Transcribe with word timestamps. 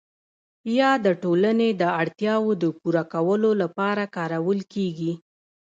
یا 0.77 0.91
د 1.05 1.07
ټولنې 1.23 1.69
د 1.81 1.83
اړتیاوو 2.01 2.51
د 2.63 2.65
پوره 2.79 3.03
کولو 3.13 3.51
لپاره 3.61 4.03
کارول 4.15 4.59
کیږي؟ 4.73 5.13